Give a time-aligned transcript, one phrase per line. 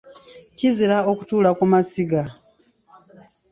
[0.57, 2.23] Kizira okutuula ku masiga.